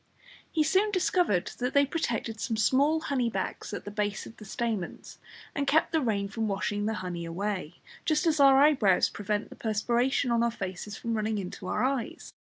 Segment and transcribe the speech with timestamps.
[0.51, 4.45] He soon discovered that they protected some small honey bags at the base of the
[4.45, 5.19] stamens,
[5.53, 9.55] and kept the rain from washing the honey away, just as our eyebrows prevent the
[9.55, 12.33] perspiration on our faces from running into our eyes.